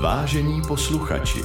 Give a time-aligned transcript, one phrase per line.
[0.00, 1.42] Vážení posluchači,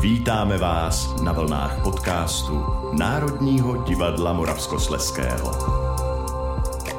[0.00, 2.64] vítáme vás na vlnách podcastu
[2.98, 5.50] Národního divadla Moravskosleského.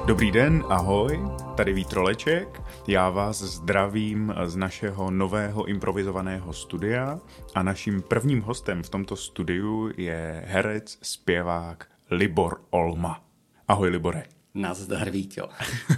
[0.05, 1.19] Dobrý den, ahoj,
[1.57, 2.61] tady Vítroleček.
[2.87, 7.19] Já vás zdravím z našeho nového improvizovaného studia
[7.55, 13.23] a naším prvním hostem v tomto studiu je herec, zpěvák Libor Olma.
[13.67, 14.23] Ahoj, Libore.
[14.53, 15.41] Nazdar, Vítě.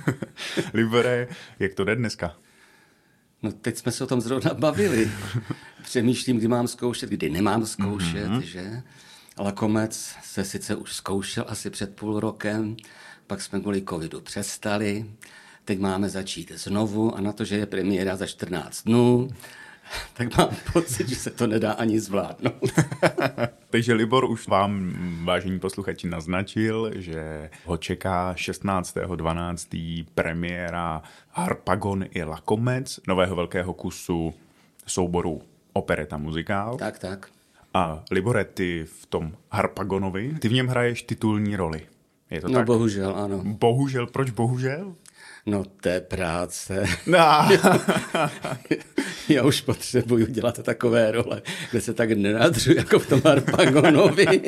[0.73, 1.27] Libore,
[1.59, 2.35] jak to jde dneska?
[3.43, 5.11] No teď jsme se o tom zrovna bavili.
[5.83, 8.39] Přemýšlím, kdy mám zkoušet, kdy nemám zkoušet, mm-hmm.
[8.39, 8.81] že?
[9.39, 12.75] Lakomec se sice už zkoušel asi před půl rokem,
[13.27, 15.05] pak jsme kvůli covidu přestali,
[15.65, 19.29] teď máme začít znovu a na to, že je premiéra za 14 dnů,
[20.13, 22.71] tak mám pocit, že se to nedá ani zvládnout.
[23.69, 30.05] Takže Libor už vám, vážení posluchači, naznačil, že ho čeká 16.12.
[30.15, 34.33] premiéra Harpagon i Lakomec, nového velkého kusu
[34.87, 35.41] souboru
[35.73, 36.77] opereta muzikál.
[36.77, 37.29] Tak, tak.
[37.73, 41.81] A Libore, ty v tom Harpagonovi, ty v něm hraješ titulní roli.
[42.31, 42.65] Je to no tak?
[42.65, 43.41] bohužel, ano.
[43.45, 44.95] Bohužel, proč bohužel?
[45.45, 46.85] No, je práce.
[47.07, 47.19] No.
[49.29, 51.41] Já už potřebuju dělat takové role,
[51.71, 54.41] kde se tak nenadřu jako v tom Harpagonovi.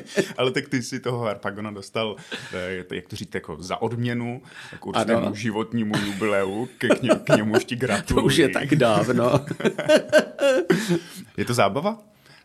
[0.36, 2.16] Ale tak ty si toho Harpagona dostal,
[2.52, 4.42] eh, jak to říct, jako za odměnu
[4.80, 5.34] k určitému ano.
[5.34, 8.22] životnímu jubileu, ke k, ně, k němuž ti gratuluji.
[8.22, 9.44] To už je tak dávno.
[11.36, 11.98] je to zábava?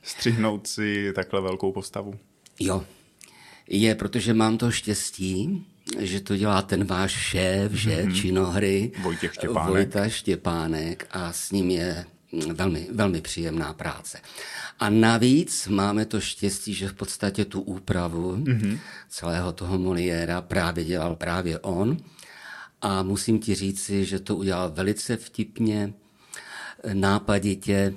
[0.04, 2.14] Střihnout si takhle velkou postavu?
[2.60, 2.84] Jo,
[3.68, 5.66] je, protože mám to štěstí,
[6.00, 8.16] že to dělá ten váš šéf, že, mm-hmm.
[8.16, 8.92] činohry.
[9.02, 9.70] Vojtěch Štěpánek.
[9.70, 12.06] Vojta Štěpánek a s ním je
[12.54, 14.20] velmi, velmi příjemná práce.
[14.80, 18.80] A navíc máme to štěstí, že v podstatě tu úpravu mm-hmm.
[19.10, 21.98] celého toho Moliéra právě dělal právě on.
[22.82, 25.94] A musím ti říci, že to udělal velice vtipně,
[26.94, 27.94] nápaditě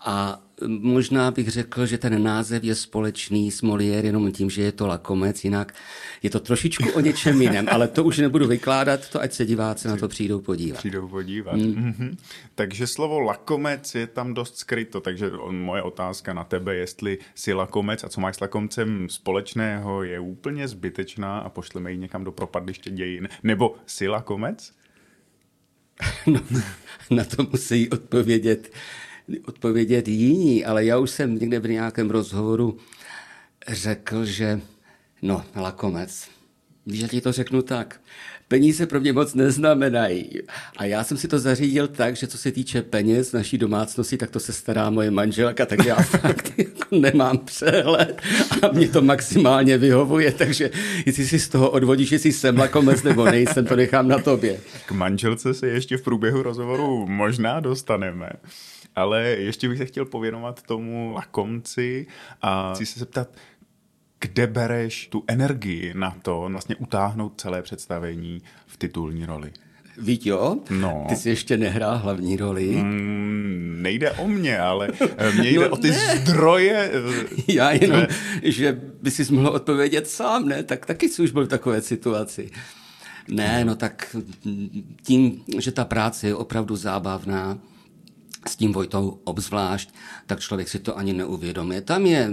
[0.00, 4.72] a možná bych řekl, že ten název je společný s Molière jenom tím, že je
[4.72, 5.74] to lakomec, jinak
[6.22, 9.88] je to trošičku o něčem jiném, ale to už nebudu vykládat, to ať se diváci
[9.88, 10.78] na to přijdou podívat.
[10.78, 11.56] Přijdou podívat.
[11.56, 11.62] Mm.
[11.62, 12.16] Mm-hmm.
[12.54, 18.04] Takže slovo lakomec je tam dost skryto, takže moje otázka na tebe, jestli si lakomec
[18.04, 22.90] a co máš s lakomcem společného, je úplně zbytečná a pošleme ji někam do propadliště
[22.90, 23.28] dějin.
[23.42, 24.72] Nebo si lakomec?
[26.26, 26.40] No,
[27.10, 28.72] na to musí odpovědět
[29.44, 32.76] odpovědět jiní, ale já už jsem někde v nějakém rozhovoru
[33.68, 34.60] řekl, že
[35.22, 36.28] no, lakomec,
[36.86, 38.00] já ti to řeknu tak,
[38.52, 40.30] peníze pro mě moc neznamenají.
[40.76, 44.30] A já jsem si to zařídil tak, že co se týče peněz naší domácnosti, tak
[44.30, 48.22] to se stará moje manželka, takže já fakt jako nemám přehled
[48.62, 50.70] a mě to maximálně vyhovuje, takže
[51.06, 54.60] jestli si z toho odvodíš, jestli jsem lakomec nebo nejsem, to nechám na tobě.
[54.86, 58.28] K manželce se ještě v průběhu rozhovoru možná dostaneme
[58.96, 62.06] ale ještě bych se chtěl pověnovat tomu lakomci
[62.42, 63.28] a chci se zeptat,
[64.20, 69.52] kde bereš tu energii na to vlastně utáhnout celé představení v titulní roli?
[69.98, 70.56] Víš jo?
[70.70, 71.06] No.
[71.08, 72.66] Ty jsi ještě nehrál hlavní roli.
[72.66, 76.16] Mm, nejde o mě, ale eh, mě jde no o ty ne.
[76.16, 76.90] zdroje.
[76.92, 78.16] Eh, Já jenom, tvé...
[78.42, 80.62] že by si mohl odpovědět sám, ne?
[80.62, 82.50] Tak taky jsi už byl v takové situaci.
[83.28, 84.16] Ne, no tak
[85.02, 87.58] tím, že ta práce je opravdu zábavná,
[88.48, 89.94] s tím Vojtou obzvlášť,
[90.26, 91.80] tak člověk si to ani neuvědomí.
[91.80, 92.30] Tam je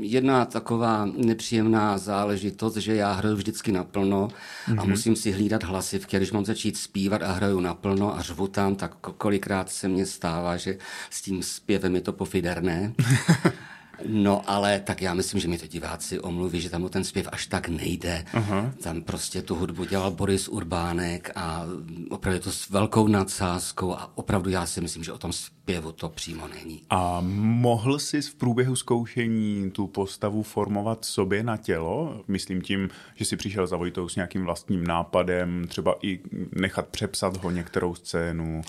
[0.00, 4.80] jedna taková nepříjemná záležitost, že já hraju vždycky naplno mm-hmm.
[4.80, 4.90] a mhm.
[4.90, 6.16] musím si hlídat hlasivky.
[6.16, 10.56] Když mám začít zpívat a hraju naplno a řvu tam, tak kolikrát se mně stává,
[10.56, 10.78] že
[11.10, 12.92] s tím zpěvem je to pofiderné.
[14.06, 17.28] No ale tak já myslím, že mi to diváci omluví, že tam o ten zpěv
[17.32, 18.24] až tak nejde.
[18.34, 18.72] Uh-huh.
[18.82, 21.66] Tam prostě tu hudbu dělal Boris Urbánek a
[22.10, 25.92] opravdu je to s velkou nadsázkou a opravdu já si myslím, že o tom zpěvu
[25.92, 26.82] to přímo není.
[26.90, 32.24] A mohl jsi v průběhu zkoušení tu postavu formovat sobě na tělo?
[32.28, 36.20] Myslím tím, že si přišel za Vojtou s nějakým vlastním nápadem, třeba i
[36.52, 38.62] nechat přepsat ho některou scénu.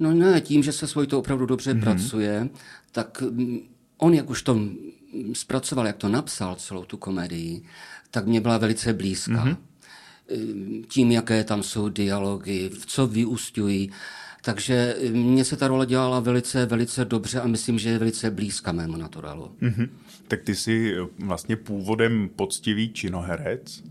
[0.00, 1.80] No ne, tím, že se svoj to opravdu dobře mm-hmm.
[1.80, 2.48] pracuje,
[2.92, 3.22] tak
[3.98, 4.60] on, jak už to
[5.32, 7.62] zpracoval, jak to napsal, celou tu komedii,
[8.10, 9.32] tak mě byla velice blízká.
[9.32, 9.56] Mm-hmm.
[10.88, 13.90] Tím, jaké tam jsou dialogy, v co vyústují.
[14.42, 18.72] Takže mně se ta role dělala velice, velice dobře a myslím, že je velice blízká
[18.72, 19.50] mému naturelu.
[19.62, 19.88] Mm-hmm.
[20.28, 23.82] Tak ty jsi vlastně původem poctivý činoherec,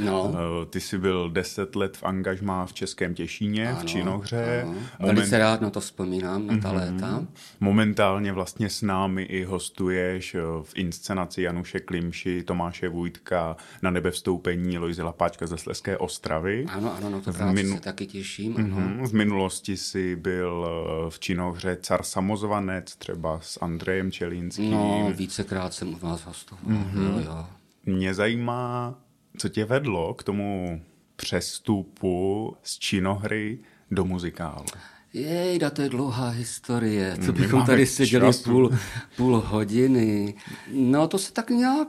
[0.00, 0.34] No.
[0.34, 4.62] Eh, Ty jsi byl deset let v angažmá v Českém Těšíně, v Činohře.
[4.62, 4.74] Ano.
[5.00, 7.24] Moment- Velice rád na to vzpomínám, na ta léta.
[7.60, 14.78] Momentálně vlastně s námi i hostuješ eh, v inscenaci Januše Klimši, Tomáše Vujtka, na nebevstoupení
[14.78, 16.66] Lojzy Lapáčka ze Sleské Ostravy.
[16.68, 18.54] Ano, ano, na to práci minu- se taky těším.
[18.56, 18.66] Ano.
[18.76, 20.66] Mhm, V minulosti si byl
[21.06, 24.70] eh, v Činohře car samozvanec, třeba s Andrejem Čelínským.
[24.70, 26.64] No, vícekrát jsem u vás hostoval.
[26.66, 27.04] Mhm.
[27.06, 27.46] Jo, jo.
[27.86, 28.94] Mě zajímá,
[29.38, 30.80] co tě vedlo k tomu
[31.16, 33.58] přestupu z činohry
[33.90, 34.66] do muzikálu.
[35.12, 37.16] Jejda, to je dlouhá historie.
[37.26, 38.50] To My bychom tady seděli času.
[38.50, 38.78] půl,
[39.16, 40.34] půl hodiny.
[40.72, 41.88] No, to se tak nějak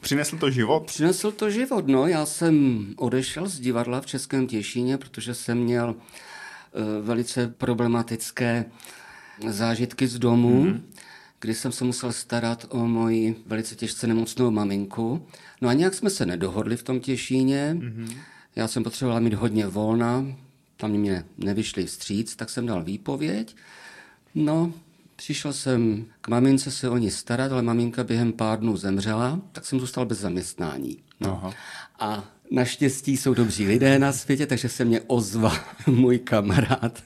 [0.00, 0.86] Přinesl to život?
[0.86, 2.06] Přinesl to život, no.
[2.06, 8.64] Já jsem odešel z divadla v Českém Těšíně, protože jsem měl eh, velice problematické
[9.48, 10.90] zážitky z domu, mm.
[11.42, 15.26] Kdy jsem se musel starat o moji velice těžce nemocnou maminku.
[15.60, 17.74] No a nějak jsme se nedohodli v tom Těšíně.
[17.74, 18.10] Mm.
[18.56, 20.26] Já jsem potřebovala mít hodně volna,
[20.76, 23.56] tam mě nevyšli vstříc, tak jsem dal výpověď.
[24.34, 24.72] No,
[25.16, 29.66] přišel jsem k mamince se o ní starat, ale maminka během pár dnů zemřela, tak
[29.66, 30.98] jsem zůstal bez zaměstnání.
[31.20, 31.30] No.
[31.42, 31.54] Aha.
[32.00, 37.02] A naštěstí jsou dobří lidé na světě, takže se mě ozval můj kamarád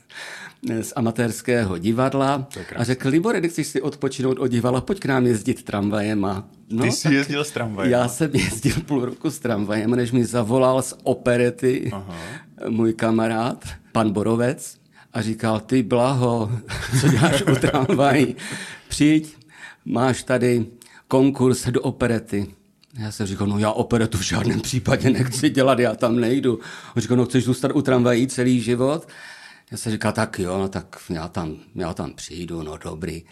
[0.81, 5.27] z amatérského divadla a řekl, Libore, když chceš si odpočinout od divadla, pojď k nám
[5.27, 6.25] jezdit tramvajem.
[6.25, 7.93] A no, Ty jsi jezdil s tramvajem?
[7.93, 12.15] Já jsem jezdil půl roku s tramvajem, než mi zavolal z operety Aha.
[12.69, 14.77] můj kamarád, pan Borovec,
[15.13, 16.53] a říkal, ty blaho,
[17.01, 18.37] co děláš u tramvají,
[18.89, 19.37] přijď,
[19.85, 20.67] máš tady
[21.09, 22.47] konkurs do operety.
[22.99, 26.59] Já jsem říkal, no já operetu v žádném případě nechci dělat, já tam nejdu.
[26.97, 29.09] On říkal, no chceš zůstat u tramvají celý život?
[29.71, 33.25] Já jsem říkal, tak jo, no tak já tam, já tam přijdu, no dobrý.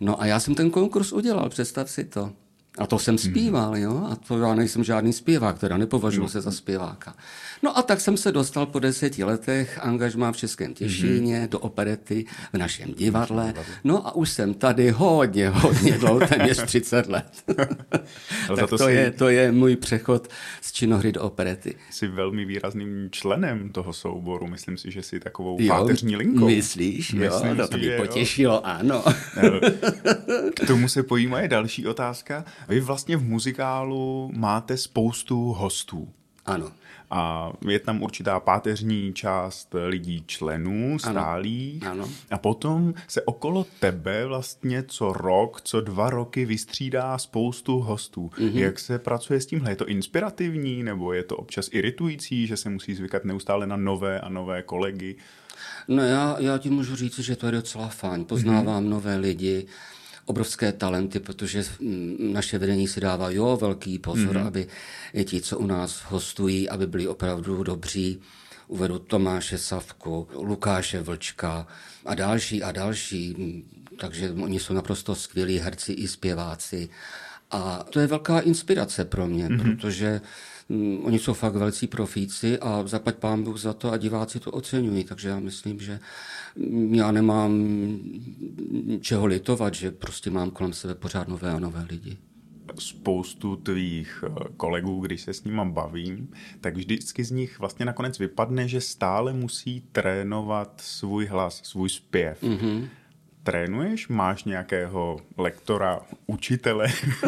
[0.00, 2.32] No a já jsem ten konkurs udělal, představ si to.
[2.78, 6.50] A to jsem zpíval, jo, a to já nejsem žádný zpěvák, teda nepovažuji se za
[6.50, 7.14] zpěváka.
[7.64, 12.24] No a tak jsem se dostal po deseti letech angažmá v Českém Těšíně do operety
[12.52, 13.54] v našem divadle.
[13.84, 17.26] No a už jsem tady hodně, hodně dlouho, téměř 30 let.
[18.48, 20.28] Ale tak to to, si- je, to je můj přechod
[20.60, 21.74] z činohry do operety.
[21.90, 24.46] Jsi velmi výrazným členem toho souboru.
[24.46, 26.46] Myslím si, že jsi takovou páteřní linkou.
[26.46, 27.12] Myslíš?
[27.12, 28.02] Jo, Myslím no, to mě jo.
[28.06, 29.04] potěšilo, ano.
[30.62, 32.44] K tomu se pojí moje další otázka.
[32.68, 36.08] Vy vlastně v muzikálu máte spoustu hostů.
[36.46, 36.72] ano.
[37.14, 41.86] A je tam určitá páteřní část lidí členů, stálých.
[41.86, 42.08] Ano.
[42.30, 48.30] A potom se okolo tebe vlastně co rok, co dva roky vystřídá spoustu hostů.
[48.38, 48.48] Mhm.
[48.48, 48.58] Mm-hmm.
[48.58, 49.70] Jak se pracuje s tímhle?
[49.70, 54.20] Je to inspirativní nebo je to občas iritující, že se musí zvykat neustále na nové
[54.20, 55.16] a nové kolegy?
[55.88, 58.24] No já, já ti můžu říct, že to je docela fajn.
[58.24, 58.88] Poznávám mm-hmm.
[58.88, 59.66] nové lidi,
[60.24, 61.64] obrovské talenty, protože
[62.18, 64.46] naše vedení si dává jo velký pozor, mm-hmm.
[64.46, 64.66] aby
[65.24, 68.20] ti, co u nás hostují, aby byli opravdu dobří.
[68.68, 71.66] Uvedu Tomáše Savku, Lukáše Vlčka
[72.06, 73.36] a další a další.
[73.98, 76.88] Takže oni jsou naprosto skvělí herci i zpěváci.
[77.50, 79.76] A to je velká inspirace pro mě, mm-hmm.
[79.76, 80.20] protože
[81.02, 85.04] oni jsou fakt velcí profíci a zaplať pán Bůh za to a diváci to oceňují.
[85.04, 86.00] Takže já myslím, že
[86.56, 87.66] mm, já nemám
[89.00, 92.16] čeho litovat, že prostě mám kolem sebe pořád nové a nové lidi.
[92.78, 96.28] spoustu tvých eh, kolegů, když se s nima bavím,
[96.60, 102.42] tak vždycky z nich vlastně nakonec vypadne, že stále musí trénovat svůj hlas, svůj zpěv.
[102.42, 102.88] Mm-hmm.
[103.42, 104.08] Trénuješ?
[104.08, 106.86] Máš nějakého lektora, učitele,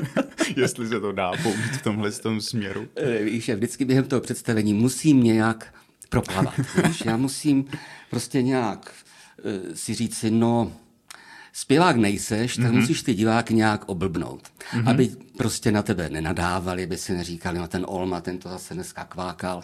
[0.56, 2.88] jestli se to dá použít v tomhle tom směru?
[2.96, 5.74] Eh, Víš, vždycky během toho představení musím nějak
[6.08, 6.54] proplavat.
[6.86, 7.02] Víš?
[7.04, 7.64] Já musím
[8.10, 8.92] prostě nějak
[9.44, 10.72] eh, si říct si, no,
[11.56, 12.80] zpěvák nejseš, tak mm-hmm.
[12.80, 14.42] musíš ty diváky nějak oblbnout.
[14.42, 14.90] Mm-hmm.
[14.90, 19.04] Aby prostě na tebe nenadávali, aby si neříkali, no ten Olma, ten to zase dneska
[19.04, 19.62] kvákal.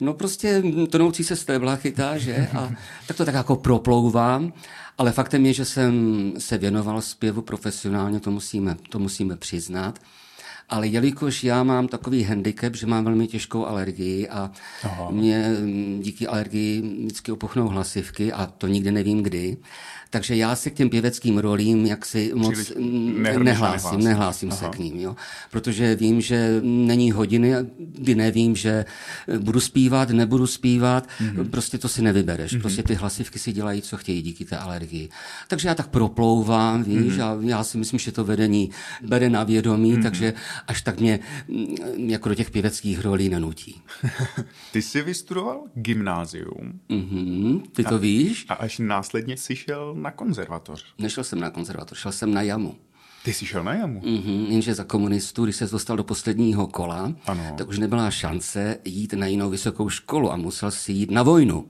[0.00, 2.48] No prostě tonoucí se stébla chytá, že?
[2.58, 2.70] A
[3.06, 4.52] tak to tak jako proplouvám.
[4.98, 9.98] Ale faktem je, že jsem se věnoval zpěvu profesionálně, to musíme, to musíme přiznat.
[10.68, 14.50] Ale jelikož já mám takový handicap, že mám velmi těžkou alergii a
[14.82, 15.10] Aha.
[15.10, 15.56] mě
[16.00, 19.56] díky alergii vždycky opuchnou hlasivky a to nikdy nevím kdy,
[20.16, 24.68] takže já se k těm pěveckým rolím jaksi moc Příliš nehrneš a nehlásím, nehlásím se
[24.68, 25.16] k ním, jo?
[25.50, 28.84] protože vím, že není hodiny, kdy nevím, že
[29.38, 31.50] budu zpívat, nebudu zpívat, mm-hmm.
[31.50, 32.60] prostě to si nevybereš, mm-hmm.
[32.60, 35.08] prostě ty hlasivky si dělají, co chtějí díky té alergii.
[35.48, 37.38] Takže já tak proplouvám, víš, mm-hmm.
[37.38, 38.70] a já si myslím, že to vedení
[39.02, 40.02] bere na vědomí, mm-hmm.
[40.02, 40.34] takže
[40.66, 43.82] až tak mě mm, jako do těch pěveckých rolí nenutí.
[44.72, 48.46] Ty jsi vystudoval gymnázium Mm-hmm, ty to víš?
[48.48, 50.84] a až následně jsi šel na konzervatoř.
[50.98, 52.74] Nešel jsem na konzervatoř, šel jsem na jamu.
[53.24, 54.00] Ty jsi šel na jamu?
[54.00, 57.54] Mm-hmm, jenže za komunistů, když se dostal do posledního kola, Ano.
[57.58, 61.66] tak už nebyla šance jít na jinou vysokou školu a musel si jít na vojnu.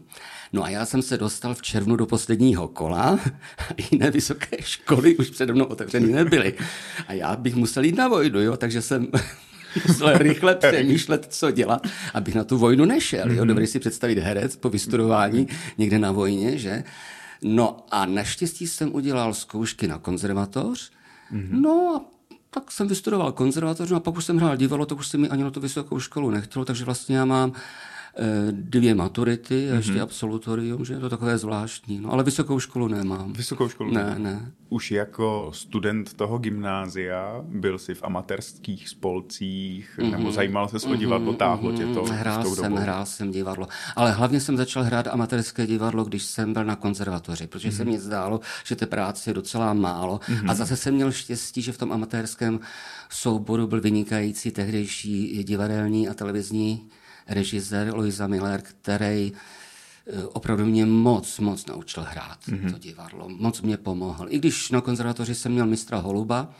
[0.53, 3.19] No a já jsem se dostal v červnu do posledního kola
[3.59, 6.55] a jiné vysoké školy už přede mnou otevřeny nebyly.
[7.09, 9.09] A já bych musel jít na vojnu, jo, takže jsem
[9.89, 13.31] musel rychle přemýšlet, co dělat, abych na tu vojnu nešel.
[13.33, 13.45] Jo.
[13.45, 16.85] Dobrý si představit herec po vystudování někde na vojně, že?
[17.43, 20.93] No a naštěstí jsem udělal zkoušky na konzervatoř,
[21.51, 22.17] no a
[22.51, 25.29] tak jsem vystudoval konzervatoř, no a pak už jsem hrál divadlo, tak už se mi
[25.29, 27.53] ani na tu vysokou školu nechtělo, takže vlastně já mám
[28.51, 32.01] dvě maturity a ještě absolutorium, že je to takové zvláštní.
[32.01, 33.33] No ale vysokou školu nemám.
[33.33, 33.93] Vysokou školu?
[33.93, 34.53] Ne, ne.
[34.69, 40.11] Už jako student toho gymnázia byl jsi v amatérských spolcích, mm-hmm.
[40.11, 42.13] nebo zajímal se o divadlo, táhlo tě to Mhm.
[42.15, 42.77] hrál jsem, dobou?
[42.77, 43.69] hrál jsem divadlo.
[43.97, 47.99] Ale hlavně jsem začal hrát amatérské divadlo, když jsem byl na konzervatoři, protože se mi
[47.99, 50.21] zdálo, že té práce je docela málo.
[50.47, 52.61] A zase jsem měl štěstí, že v tom amatérském
[53.11, 56.89] souboru byl vynikající tehdejší divadelní a televizní
[57.29, 59.33] režisér Louisa Miller, který
[60.07, 62.73] eh, opravdu mě moc, moc naučil hrát mm-hmm.
[62.73, 63.29] to divadlo.
[63.29, 64.27] Moc mě pomohl.
[64.29, 66.55] I když na konzervatoři jsem měl mistra Holuba,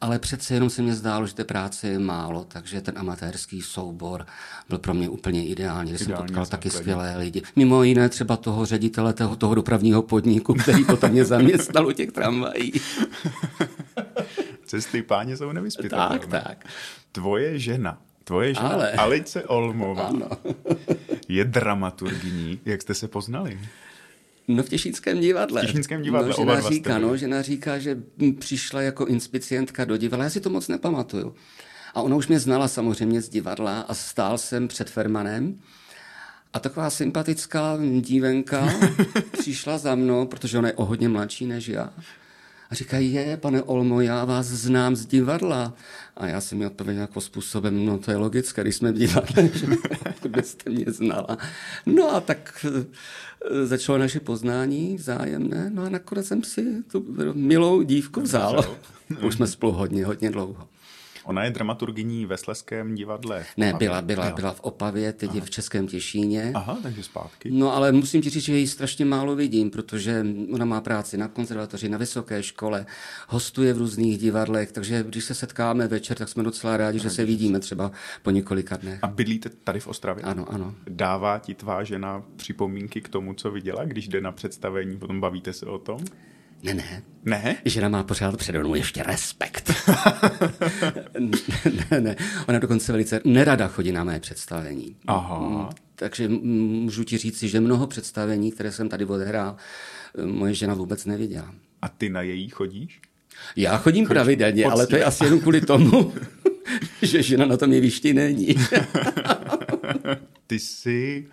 [0.00, 4.26] ale přece jenom se mě zdálo, že té práce je málo, takže ten amatérský soubor
[4.68, 7.42] byl pro mě úplně ideální, kde jsem potkal taky skvělé lidi.
[7.56, 12.12] Mimo jiné třeba toho ředitele toho, toho dopravního podniku, který potom mě zaměstnal u těch
[12.12, 12.72] tramvají.
[14.66, 16.18] Cesty páně jsou nevyspytatelné.
[16.18, 16.64] tak, tak.
[17.12, 18.92] Tvoje žena, tvoje žena Ale.
[18.92, 20.28] Alice Olmová Ano.
[21.28, 22.60] je dramaturgyní.
[22.64, 23.60] Jak jste se poznali?
[24.48, 25.62] No v Těšínském divadle.
[25.62, 27.98] V Těšínském divadle, no, oba žena dva jste říká, no, žena říká, že
[28.38, 30.24] přišla jako inspicientka do divadla.
[30.24, 31.34] Já si to moc nepamatuju.
[31.94, 35.60] A ona už mě znala samozřejmě z divadla a stál jsem před Fermanem
[36.52, 38.68] a taková sympatická dívenka
[39.38, 41.92] přišla za mnou, protože ona je o hodně mladší než já.
[42.70, 45.74] A říká, je, pane Olmo, já vás znám z divadla.
[46.16, 49.48] A já jsem mi odpověděl jako způsobem, no to je logické, když jsme v divadle,
[49.54, 49.66] že
[50.28, 51.38] byste mě znala.
[51.86, 57.82] No a tak eh, začalo naše poznání vzájemné, no a nakonec jsem si tu milou
[57.82, 58.76] dívku vzal.
[59.26, 60.68] Už jsme spolu hodně, hodně dlouho.
[61.26, 63.44] Ona je dramaturgyní ve Sleském divadle.
[63.56, 66.50] Ne, byla, byla, byla v Opavě, teď je v Českém Těšíně.
[66.54, 67.50] Aha, takže zpátky.
[67.50, 71.28] No ale musím ti říct, že ji strašně málo vidím, protože ona má práci na
[71.28, 72.86] konzervatoři, na vysoké škole,
[73.28, 77.24] hostuje v různých divadlech, takže když se setkáme večer, tak jsme docela rádi, že se
[77.24, 77.90] vidíme třeba
[78.22, 78.98] po několika dnech.
[79.02, 80.24] A bydlíte tady v Ostravě?
[80.24, 80.74] Ano, ano.
[80.88, 85.52] Dává ti tvá žena připomínky k tomu, co viděla, když jde na představení, potom bavíte
[85.52, 86.00] se o tom?
[86.62, 87.02] Ne, ne.
[87.24, 87.56] Ne?
[87.64, 89.72] Žena má pořád přede mnou ještě respekt.
[91.90, 92.16] ne, ne.
[92.48, 94.96] Ona dokonce velice nerada chodí na mé představení.
[95.06, 95.70] Aha.
[95.94, 96.40] Takže m-
[96.82, 99.56] můžu ti říci, že mnoho představení, které jsem tady odehrál,
[100.24, 101.54] moje žena vůbec neviděla.
[101.82, 103.00] A ty na její chodíš?
[103.56, 104.72] Já chodím pravidelně, poctivě.
[104.72, 106.14] ale to je asi jenom kvůli tomu,
[107.02, 108.54] že žena na tom jevišti není.
[110.46, 111.26] Ty jsi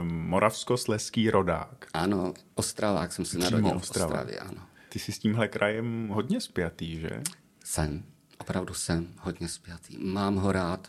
[0.00, 1.86] um, moravskosleský rodák.
[1.92, 3.76] ano, Ostravák jsem se narodil v.
[3.76, 4.62] Ostravě, ano.
[4.92, 7.22] Ty jsi s tímhle krajem hodně spjatý, že?
[7.64, 8.04] Jsem,
[8.38, 9.98] opravdu jsem hodně spjatý.
[9.98, 10.88] Mám ho rád,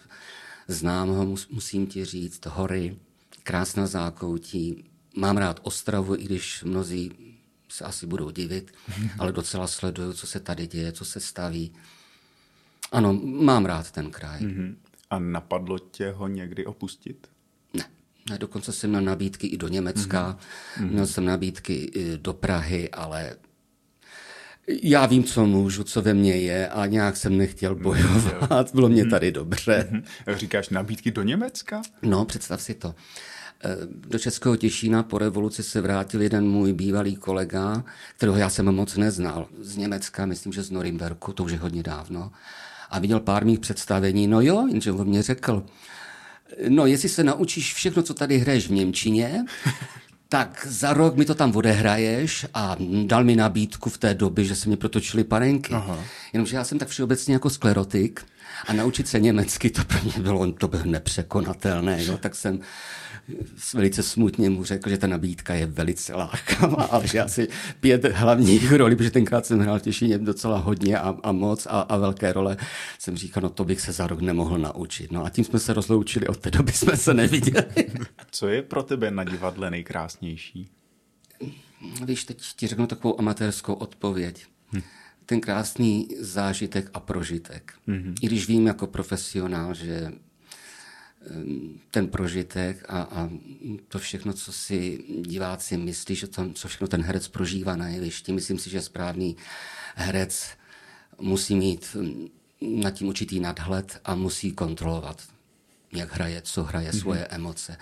[0.67, 2.98] znám ho, mus, musím ti říct, hory,
[3.43, 4.84] krásná zákoutí.
[5.15, 7.12] Mám rád Ostravu, i když mnozí
[7.70, 8.72] se asi budou divit,
[9.20, 11.74] ale docela sleduju, co se tady děje, co se staví.
[12.91, 14.41] Ano, mám rád ten kraj.
[14.41, 14.77] Mhm.
[15.10, 17.27] A napadlo tě ho někdy opustit?
[17.74, 17.84] Ne.
[18.29, 18.38] ne.
[18.38, 20.38] Dokonce jsem měl nabídky i do Německa,
[20.77, 20.91] mm-hmm.
[20.91, 23.36] měl jsem nabídky i do Prahy, ale
[24.67, 28.73] já vím, co můžu, co ve mně je a nějak jsem nechtěl bojovat.
[28.73, 29.87] Bylo mě tady dobře.
[29.91, 30.03] Hm.
[30.27, 31.81] Říkáš nabídky do Německa?
[32.01, 32.95] No, představ si to.
[33.63, 33.77] Eh,
[34.07, 37.83] Do Českého Těšína po revoluci se vrátil jeden můj bývalý kolega,
[38.17, 41.83] kterého já jsem moc neznal, z Německa, myslím, že z Norimberku, to už je hodně
[41.83, 42.31] dávno.
[42.89, 45.63] A viděl pár mých představení, no jo, jenže on mě řekl,
[46.69, 49.45] no jestli se naučíš všechno, co tady hraješ v Němčině,
[50.31, 54.55] tak za rok mi to tam odehraješ a dal mi nabídku v té době, že
[54.55, 55.73] se mě protočily panenky.
[55.73, 56.00] Aha.
[56.33, 58.25] Jenomže já jsem tak všeobecně jako sklerotik
[58.67, 62.05] a naučit se německy, to pro mě bylo, to bylo nepřekonatelné.
[62.05, 62.17] Jo?
[62.17, 62.59] Tak jsem
[63.73, 67.47] velice smutně mu řekl, že ta nabídka je velice lákavá, ale že asi
[67.79, 71.81] pět hlavních rolí, protože tenkrát jsem hrál v Těšíně docela hodně a, a moc a,
[71.81, 72.57] a velké role,
[72.99, 75.11] jsem říkal, no to bych se za rok nemohl naučit.
[75.11, 77.65] No a tím jsme se rozloučili, od té doby jsme se neviděli.
[78.31, 80.69] Co je pro tebe na divadle nejkrásnější?
[82.05, 84.45] Víš, teď ti řeknu takovou amatérskou odpověď.
[84.73, 84.81] Hm.
[85.25, 87.73] Ten krásný zážitek a prožitek.
[87.87, 88.13] Mm-hmm.
[88.21, 90.11] I když vím jako profesionál, že
[91.91, 93.29] ten prožitek a, a
[93.87, 98.33] to všechno, co si diváci myslí, že to, co všechno ten herec prožívá na jevišti,
[98.33, 99.37] myslím si, že správný
[99.95, 100.47] herec
[101.19, 102.27] musí mít mm,
[102.81, 105.21] nad tím určitý nadhled a musí kontrolovat,
[105.91, 106.99] jak hraje, co hraje, mm-hmm.
[106.99, 107.77] svoje emoce.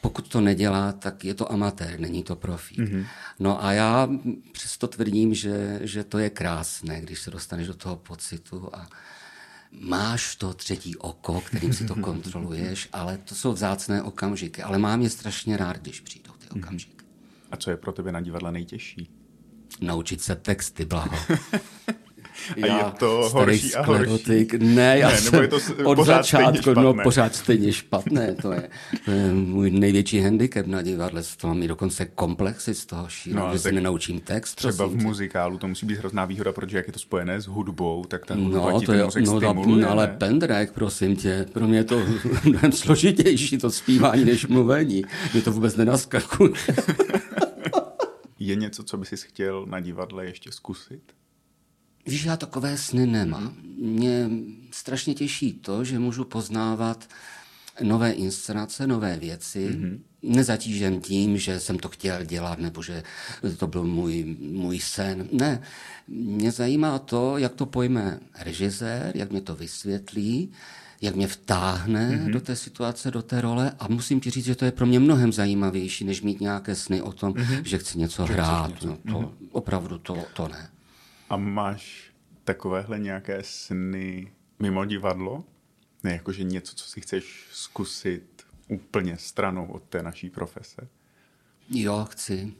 [0.00, 2.78] Pokud to nedělá, tak je to amatér, není to profík.
[2.78, 3.06] Mm-hmm.
[3.38, 4.08] No a já
[4.52, 8.88] přesto tvrdím, že, že to je krásné, když se dostaneš do toho pocitu a
[9.80, 14.62] máš to třetí oko, kterým si to kontroluješ, ale to jsou vzácné okamžiky.
[14.62, 16.64] Ale mám je strašně rád, když přijdou ty mhm.
[16.64, 17.04] okamžiky.
[17.50, 19.10] A co je pro tebe na divadle nejtěžší?
[19.80, 21.18] Naučit se texty, blaho.
[22.62, 24.48] A já, je to horší a horší?
[24.58, 28.34] Ne, já ne, jsem je to od začátku, no pořád stejně špatné.
[28.34, 28.68] To je,
[29.04, 31.22] to je můj největší handicap na divadle.
[31.40, 34.54] To mám i dokonce komplexy z toho šíru, no, že se nenaučím text.
[34.54, 38.04] Třeba v muzikálu to musí být hrozná výhoda, protože jak je to spojené s hudbou,
[38.04, 41.84] tak ten hudba no, to je, no, stimuluje, ale pendrek, prosím tě, pro mě je
[41.84, 42.02] to
[42.44, 45.04] mnohem složitější to zpívání než mluvení.
[45.32, 46.52] Mě to vůbec nenaskakuje.
[48.38, 51.02] je něco, co by si chtěl na divadle ještě zkusit?
[52.06, 53.54] Víš, já takové sny nemám.
[53.78, 54.30] Mě
[54.70, 57.08] strašně těší to, že můžu poznávat
[57.82, 59.98] nové inscenace, nové věci, mm-hmm.
[60.22, 63.02] nezatížen tím, že jsem to chtěl dělat, nebo že
[63.56, 65.28] to byl můj, můj sen.
[65.32, 65.62] Ne,
[66.08, 70.52] mě zajímá to, jak to pojme režisér, jak mě to vysvětlí,
[71.00, 72.32] jak mě vtáhne mm-hmm.
[72.32, 75.00] do té situace, do té role a musím ti říct, že to je pro mě
[75.00, 77.62] mnohem zajímavější, než mít nějaké sny o tom, mm-hmm.
[77.64, 78.70] že chci něco že hrát.
[78.70, 78.86] Něco.
[78.86, 79.32] No, to, mm-hmm.
[79.52, 80.68] Opravdu to, to ne.
[81.30, 82.12] A máš
[82.44, 85.44] takovéhle nějaké sny mimo divadlo?
[86.02, 90.88] Ne, jakože něco, co si chceš zkusit úplně stranou od té naší profese?
[91.70, 92.54] Jo, chci.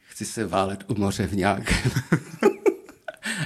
[0.00, 1.90] Chci se válet u moře v nějakém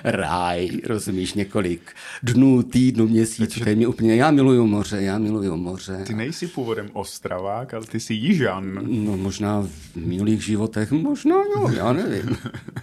[0.04, 3.76] ráj, rozumíš, několik dnů, týdnů, měsíců, Takže...
[3.76, 6.02] mě úplně, já miluju moře, já miluju moře.
[6.06, 8.78] Ty nejsi původem Ostravák, ale ty jsi Jižan.
[8.82, 12.36] No možná v minulých životech, možná jo, já nevím.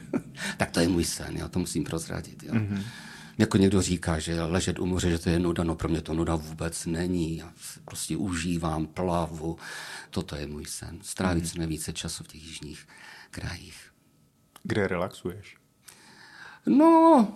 [0.58, 2.44] tak to je můj sen, já to musím prozradit.
[2.44, 2.54] Jo.
[2.54, 2.82] Mm-hmm.
[3.38, 6.14] Jako někdo říká, že ležet u moře, že to je nuda, no pro mě to
[6.14, 7.38] nuda vůbec není.
[7.38, 7.52] Já
[7.86, 9.58] prostě užívám plavu.
[10.10, 11.00] Toto je můj sen.
[11.02, 11.50] Strávit mm.
[11.50, 12.88] co nejvíce času v těch jižních
[13.32, 13.92] krajích.
[14.64, 15.56] Kde relaxuješ?
[16.66, 17.28] No,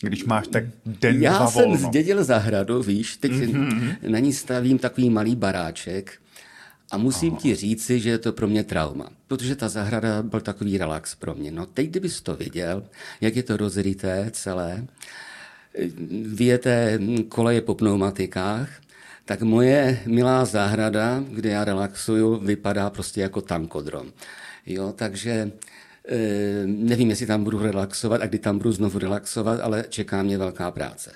[0.00, 1.88] když máš tak den Já jsem volno.
[1.88, 3.96] zdědil zahradu, víš, teď mm-hmm.
[4.08, 6.12] na ní stavím takový malý baráček
[6.90, 7.40] a musím Aha.
[7.42, 11.34] ti říci, že je to pro mě trauma, protože ta zahrada byl takový relax pro
[11.34, 11.50] mě.
[11.50, 12.84] No teď, kdybys to viděl,
[13.20, 14.84] jak je to rozryté celé,
[16.24, 18.68] vyjeté koleje po pneumatikách,
[19.24, 24.12] tak moje milá zahrada, kde já relaxuju, vypadá prostě jako tankodrom.
[24.66, 25.52] Jo, takže
[26.66, 30.70] nevím, jestli tam budu relaxovat a kdy tam budu znovu relaxovat, ale čeká mě velká
[30.70, 31.12] práce.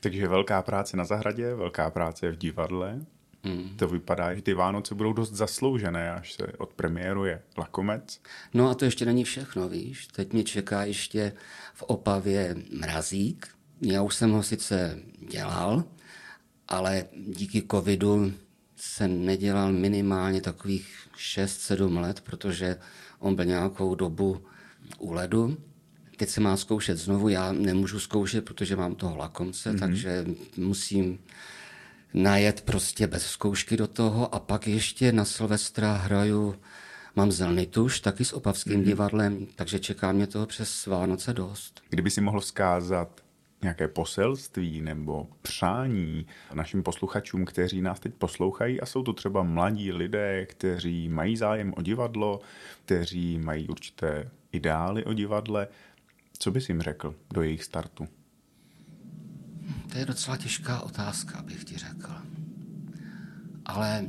[0.00, 3.00] Takže velká práce na zahradě, velká práce v divadle.
[3.44, 3.76] Hmm.
[3.76, 8.20] To vypadá, že ty Vánoce budou dost zasloužené, až se odpremiéruje Lakomec.
[8.54, 10.06] No a to ještě není všechno, víš.
[10.06, 11.32] Teď mě čeká ještě
[11.74, 13.48] v Opavě mrazík.
[13.82, 15.84] Já už jsem ho sice dělal,
[16.68, 18.32] ale díky covidu
[18.76, 22.76] se nedělal minimálně takových 6-7 let, protože
[23.18, 24.42] on byl nějakou dobu
[24.98, 25.56] u ledu.
[26.16, 29.78] Teď se má zkoušet znovu, já nemůžu zkoušet, protože mám toho lakomce, mm-hmm.
[29.78, 30.24] takže
[30.56, 31.18] musím
[32.14, 36.54] najet prostě bez zkoušky do toho a pak ještě na Silvestra hraju
[37.18, 38.84] Mám zelný tuš, taky s opavským mm-hmm.
[38.84, 41.80] divadlem, takže čeká mě toho přes Vánoce dost.
[41.90, 43.20] Kdyby si mohl vzkázat
[43.62, 49.92] nějaké poselství nebo přání našim posluchačům, kteří nás teď poslouchají a jsou to třeba mladí
[49.92, 52.40] lidé, kteří mají zájem o divadlo,
[52.84, 55.68] kteří mají určité ideály o divadle,
[56.38, 58.08] co bys jim řekl do jejich startu?
[59.92, 62.12] To je docela těžká otázka, bych ti řekl.
[63.64, 64.06] Ale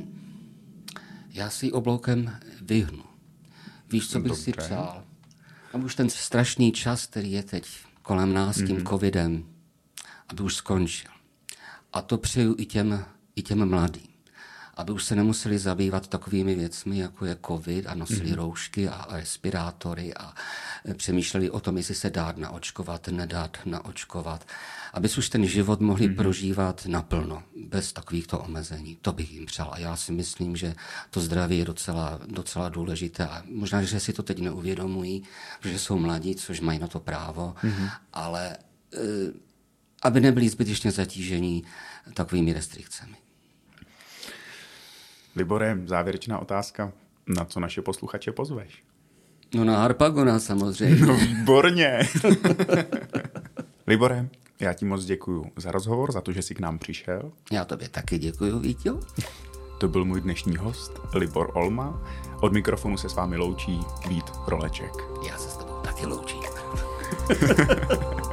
[1.30, 3.04] já si obloukem vyhnu.
[3.92, 4.42] Víš, co bych Dobře.
[4.42, 5.04] si přál?
[5.72, 7.66] A už ten strašný čas, který je teď
[8.08, 8.66] kolem nás mm-hmm.
[8.66, 8.86] tím mhm.
[8.86, 9.44] covidem,
[10.28, 11.10] aby už skončil.
[11.92, 13.04] A to přeju i těm,
[13.36, 14.07] i těm mladým.
[14.78, 18.36] Aby už se nemuseli zabývat takovými věcmi, jako je covid a nosili mm-hmm.
[18.36, 20.34] roušky a respirátory a
[20.88, 24.46] e, přemýšleli o tom, jestli se dát naočkovat, nedát naočkovat.
[24.92, 26.16] Aby už ten život mohli mm-hmm.
[26.16, 28.98] prožívat naplno, bez takovýchto omezení.
[29.02, 29.70] To bych jim přál.
[29.72, 30.74] A já si myslím, že
[31.10, 33.26] to zdraví je docela, docela důležité.
[33.26, 35.22] A možná, že si to teď neuvědomují,
[35.60, 37.90] protože jsou mladí, což mají na to právo, mm-hmm.
[38.12, 38.56] ale
[38.94, 39.48] e,
[40.02, 41.64] aby nebyli zbytečně zatížení
[42.14, 43.16] takovými restrikcemi.
[45.38, 46.92] Libore, závěrečná otázka.
[47.26, 48.82] Na co naše posluchače pozveš?
[49.54, 51.06] No na Harpagona samozřejmě.
[51.06, 51.98] No výborně.
[53.86, 54.28] Libore,
[54.60, 57.32] já ti moc děkuji za rozhovor, za to, že jsi k nám přišel.
[57.52, 59.00] Já tobě taky děkuji, Vítěl.
[59.80, 62.02] To byl můj dnešní host, Libor Olma.
[62.40, 64.92] Od mikrofonu se s vámi loučí Vít Roleček.
[65.28, 66.40] Já se s tebou taky loučím.